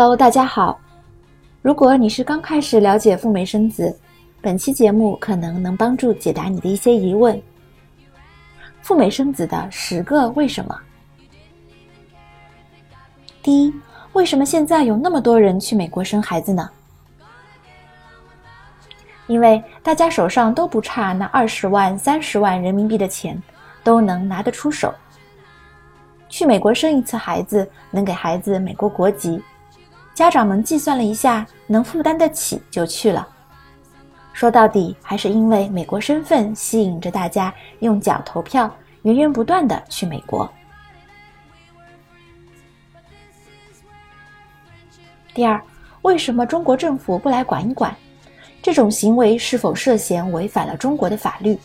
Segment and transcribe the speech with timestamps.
[0.00, 0.80] Hello，大家好。
[1.60, 3.94] 如果你是刚开始了解赴美生子，
[4.40, 7.38] 本期节目可能能帮助解答你的一些疑问。
[8.80, 10.74] 赴美生子的十个为什么？
[13.42, 13.74] 第一，
[14.14, 16.70] 为什么现在有那么多人去美国生孩子呢？
[19.26, 23.38] 因为大家手上都不差那二十万、三十万人民币的钱，
[23.84, 24.94] 都能拿得出手。
[26.30, 29.42] 去美国生一次孩子，能给孩子美国国籍。
[30.20, 33.26] 家长们计算了一下，能负担得起就去了。
[34.34, 40.46] 说到底，还是因为美国身份吸引着大家用脚投票，源源不断的去美国。
[45.32, 45.58] 第二，
[46.02, 47.96] 为什么中国政府不来管一管？
[48.60, 51.58] 这种行为是否涉嫌违反了中国的法律？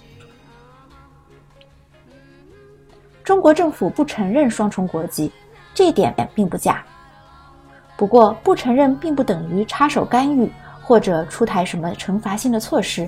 [3.22, 5.30] 中国政府不承认双重国籍，
[5.74, 6.82] 这一点并不假。
[7.98, 10.52] 不过，不承认并不等于插手干预
[10.82, 13.08] 或者出台什么惩罚性的措施。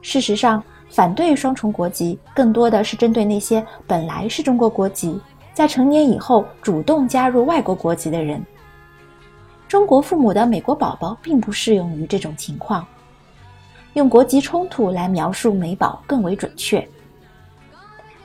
[0.00, 5.20] 事实上，反对双重国籍更多的是针对那些本来是中国国籍，
[5.52, 8.44] 在成年以后主动加入外国国籍的人。
[9.68, 12.86] 中国父母的美国宝宝并不适用于这种情况。
[13.94, 16.86] 用国籍冲突来描述美宝更为准确。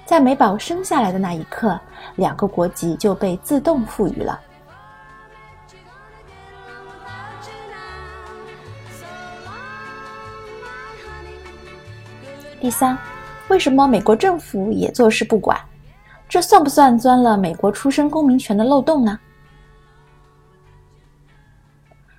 [0.05, 1.79] 在美宝生下来的那一刻，
[2.15, 4.39] 两个国籍就被自动赋予了。
[12.59, 12.97] 第三，
[13.47, 15.57] 为什么美国政府也坐视不管？
[16.27, 19.17] 这算不算钻了美国出生公民权的漏洞呢？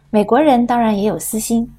[0.08, 1.70] 美国人当然也有私心，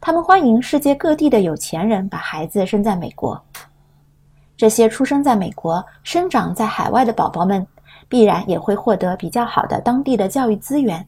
[0.00, 3.40] 他们欢迎世界各地的有钱人把孩子生在美国。
[4.56, 7.66] 这些出生在美国、生长在海外的宝宝们，
[8.08, 11.06] 必然也会获得比较好的当地的教育资源，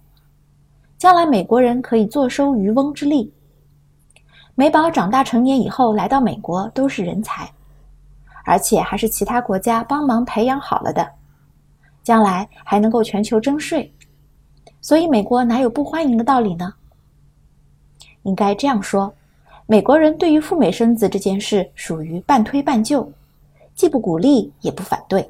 [0.98, 3.32] 将来美国人可以坐收渔翁之利。
[4.56, 7.50] 美宝长大成年以后来到美国都是人才，
[8.44, 11.10] 而且还是其他国家帮忙培养好了的，
[12.04, 13.92] 将来还能够全球征税，
[14.80, 16.72] 所以美国哪有不欢迎的道理呢？
[18.22, 19.12] 应该这样说，
[19.66, 23.10] 美国人对于赴美生子这件事属于半推半就，
[23.74, 25.28] 既不鼓励也不反对。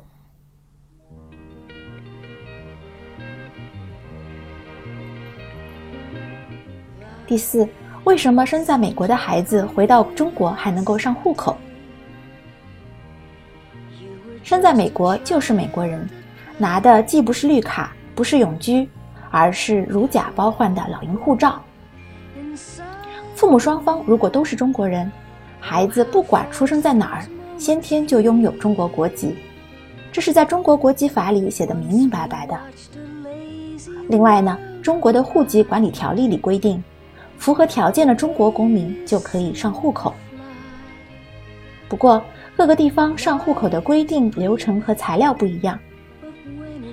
[7.27, 7.67] 第四。
[8.05, 11.57] 为什么生在美国的孩子回到中国还能够上户口？
[14.43, 16.07] 生在美国就是美国人，
[16.59, 18.87] 拿的既不是绿卡，不是永居，
[19.31, 21.63] 而是如假包换的老鹰护照。
[23.35, 25.11] 父母双方如果都是中国人，
[25.59, 27.25] 孩子不管出生在哪儿，
[27.57, 29.35] 先天就拥有中国国籍，
[30.13, 32.61] 这是在中国国籍法里写的明明白白的。
[34.11, 36.85] 另外呢，中国的户籍管理条例里规定。
[37.39, 40.15] 符合条件的中国公民就可以上户口。
[41.89, 42.23] 不过，
[42.57, 45.79] 各个地方上户口的规定、流程和材料不一样。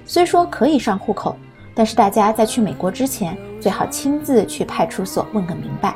[0.06, 1.38] 虽说可以上户口，
[1.74, 5.96] 但是大家在去美国之前，最好亲自去派出所问个明白。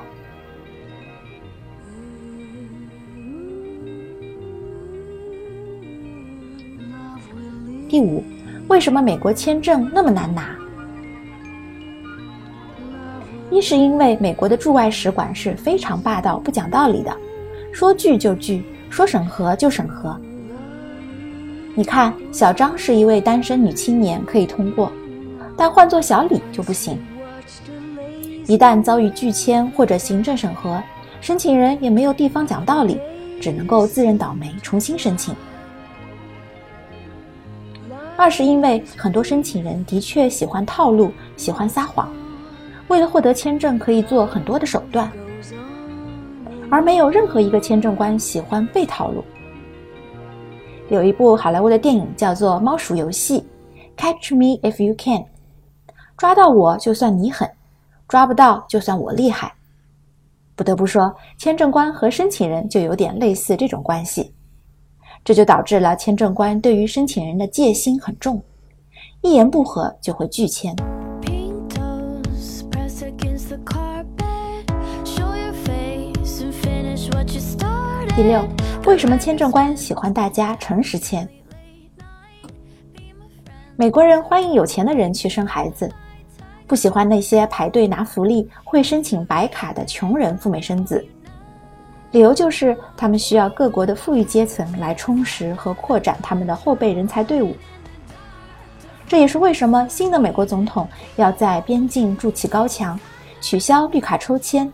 [7.90, 8.24] 第五，
[8.68, 10.56] 为什么美国签证那么难拿？
[13.52, 17.16] 一是因为美国的驻外使馆是非常霸道、不讲道理的，
[17.72, 20.20] 说拒就拒，说审核就审核。
[21.76, 24.92] 你看，小张是一位单身女青年，可以通过，
[25.56, 26.98] 但换做小李就不行。
[28.48, 30.82] 一旦遭遇拒签或者行政审核，
[31.22, 33.00] 申请人也没有地方讲道理，
[33.40, 35.36] 只能够自认倒霉，重新申请。
[38.18, 42.10] 二是因为很多申请人的确喜欢套路，喜欢撒谎。
[42.88, 45.12] 为了获得签证，可以做很多的手段，
[46.70, 49.24] 而没有任何一个签证官喜欢被套路。
[50.90, 53.40] 有一部好莱坞的电影叫做《猫鼠游戏》
[53.98, 55.26] ，Catch me if you can，
[56.16, 57.50] 抓到我就算你狠，
[58.08, 59.52] 抓不到就算我厉害。
[60.56, 64.32] 不得不说，签证官和申请人就有点类似这种关系，
[65.24, 68.40] 这就导致了签证官对于申请人的戒心很重，
[69.22, 70.74] 一言不合就会拒签。
[78.16, 78.48] 第六，
[78.86, 81.28] 为什么签证官喜欢大家诚实签？
[83.76, 85.92] 美国人欢迎有钱的人去生孩子，
[86.66, 91.06] 不喜欢那些排队拿福利、会申请白卡的穷人赴美生子。
[92.12, 97.54] 理由就是他们需要各国的富裕阶层来充实和扩展他们的后备人才队伍。
[99.10, 102.98] 这也是为什么新的美国总统要在边境筑起高墙，
[103.42, 104.72] 取消绿卡抽签，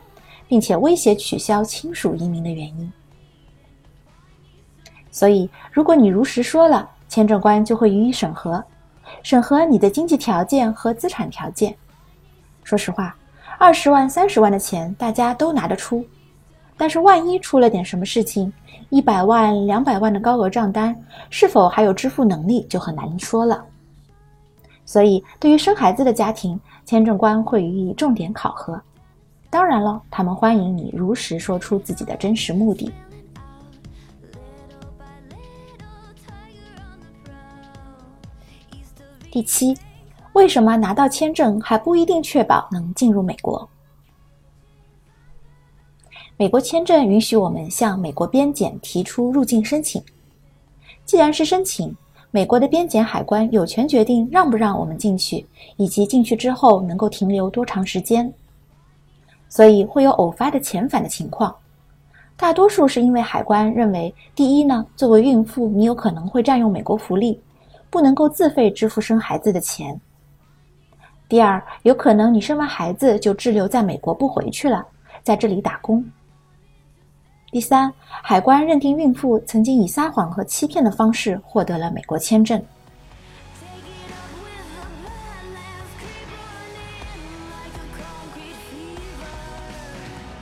[0.48, 2.94] 并且威胁取消亲属移民的原因。
[5.12, 8.64] 所以，如果你如实说了，签证官就会予以审核，
[9.22, 11.76] 审核你的经济条件和资产条件。
[12.64, 13.14] 说实话，
[13.60, 16.06] 二十万、三十万的钱大家都拿得出，
[16.78, 18.52] 但是万一出了点什么事情，
[18.90, 20.96] 一百万、两百万的高额账单，
[21.30, 23.64] 是否还有支付能力就很难说了。
[24.86, 28.82] 所以，对于生孩子的家庭，签证官会予以重点考核。
[29.50, 32.90] 当然了，他们欢迎你如实说出自己的真实目的。
[39.32, 39.74] 第七，
[40.34, 43.66] 为什么拿到签证还不一定确保能进入美国？
[46.36, 50.04] 美国签证允许我们向美国边检提出入境申请。
[51.06, 51.96] 既然是申请，
[52.30, 55.46] 美国的边检海关有权决定让不让我们进去，
[55.78, 58.34] 以及进去之后能够停留多长时间。
[59.48, 61.56] 所以会有偶发的遣返的情况，
[62.36, 67.40] 大多数是因为海关认为，第一呢，作为孕妇，你有可能会占用美国福利。
[67.92, 70.00] 不能够自费支付生孩子的钱。
[71.28, 74.86] 第二，有可能你生完孩子就滞留在美国不回去了，
[75.24, 76.04] 在这里打工。
[77.52, 82.62] 第三，海关认定孕妇曾经以撒谎和欺骗的方式获得了美国签证。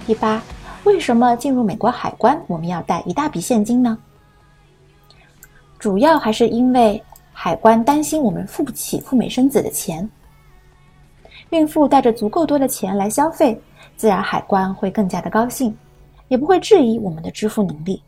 [0.05, 0.41] 第八，
[0.83, 3.97] 为什么进入美国海关我们要带一大笔现金呢？
[5.79, 7.03] 主要还是因为。
[7.41, 10.07] 海关担心我们付不起赴美生子的钱，
[11.51, 13.57] 孕妇带着足够多的钱来消费，
[13.95, 15.73] 自然海关会更加的高兴，
[16.27, 18.03] 也不会质疑我们的支付能力。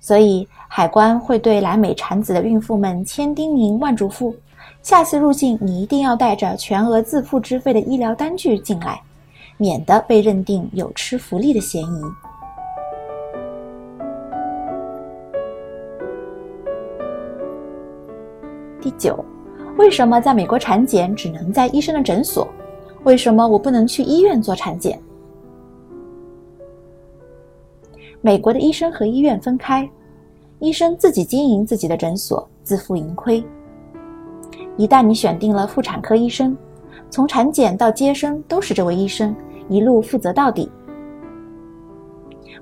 [0.00, 4.34] 所以海关会对来美产子的孕妇们千叮咛万嘱咐：
[4.82, 8.98] 下次入境你一定要带着全额自付支费的医疗单据进来，
[9.58, 12.29] 免得被认定有吃福利的嫌疑。
[18.98, 19.24] 九，
[19.76, 22.46] 为什么在美国产检只能在医生的诊所？
[23.04, 25.00] 为什么我不能去医院做产检？
[28.20, 29.88] 美国的医生和医院分开，
[30.58, 33.42] 医生自己经营自己的诊所，自负盈亏。
[34.76, 36.56] 一旦你选定了妇产科医生，
[37.08, 39.34] 从产检到接生都是这位医生
[39.68, 40.70] 一路负责到底。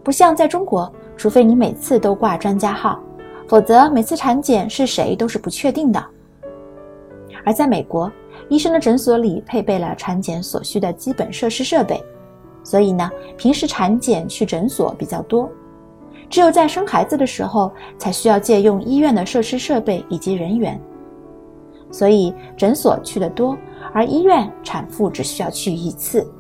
[0.05, 3.01] 不像在中国，除非你每次都挂专家号。
[3.49, 6.05] 否则，每次产检是谁都是不确定的。
[7.49, 8.13] 而在美国，
[8.51, 11.99] 医生的诊所里配备了产检所需的基本设施设备，
[12.63, 15.49] 所以呢，平时产检去诊所比较多。
[16.29, 20.79] 只有在生孩子的时候，才需要借用医院的设施设备以及人员。
[21.91, 23.57] 所以诊所去的多，
[23.95, 26.31] 而医院产妇只需要去一次。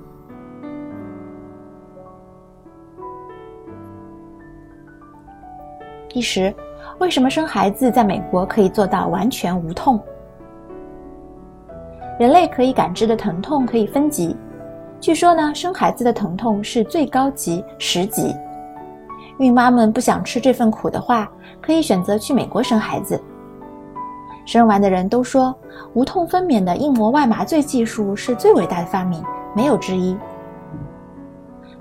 [6.06, 6.54] 第十。
[6.98, 9.98] 为什么生孩子在美国可以做到完全无痛？
[12.18, 14.36] 人类可以感知的疼痛可以分级，
[15.00, 18.34] 据说呢，生孩子的疼痛是最高级十级。
[19.38, 21.30] 孕妈们不想吃这份苦的话，
[21.62, 23.22] 可以选择去美国生孩子。
[24.44, 25.54] 生完的人都说，
[25.92, 29.22] 无痛分娩的硬膜外麻醉技术是最伟大的发明，
[29.54, 30.18] 没有之一。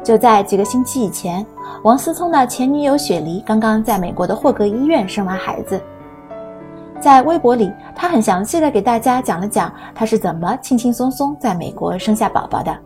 [0.04, 1.44] 就在几个星期以前，
[1.82, 5.82] 王思聪的前女友雪梨刚刚在美国的霍格医院生完孩子。
[7.00, 12.78] 在微博里，他很详细的给大家讲了讲他是怎么轻轻松松在美国生下宝宝的。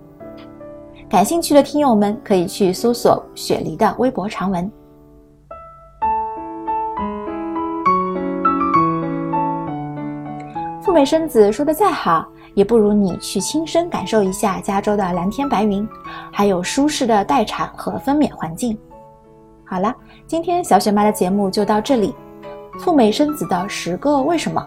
[1.10, 4.72] 感兴趣的听友们可以去搜索雪梨的微博长文。
[10.82, 12.28] 赴美生子说的再好。
[12.54, 15.88] 也不如你去亲身感受一下加州的蓝天白云，
[16.34, 18.78] 还有舒适的待产和分娩环境。
[19.64, 19.96] 好了，
[20.28, 22.14] 今天小雪妈的节目就到这里。
[22.80, 24.66] 赴美生子的十个为什么，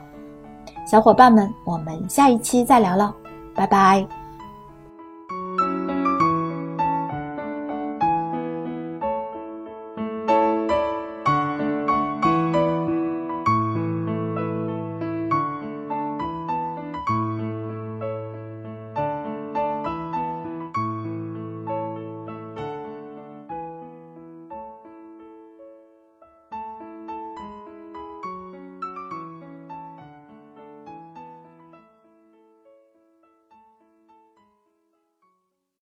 [0.87, 3.15] 小伙伴们，我们下一期再聊了，
[3.55, 4.24] 拜拜。